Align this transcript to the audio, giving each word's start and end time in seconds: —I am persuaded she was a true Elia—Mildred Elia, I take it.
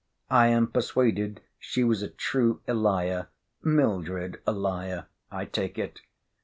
—I 0.31 0.47
am 0.47 0.65
persuaded 0.71 1.41
she 1.59 1.83
was 1.83 2.01
a 2.01 2.09
true 2.09 2.61
Elia—Mildred 2.67 4.41
Elia, 4.47 5.03
I 5.29 5.45
take 5.45 5.77
it. 5.77 5.99